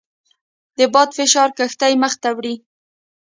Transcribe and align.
د 0.77 0.79
باد 0.93 1.09
فشار 1.17 1.49
کښتۍ 1.57 1.93
مخ 2.03 2.13
ته 2.21 2.29
وړي. 2.37 2.55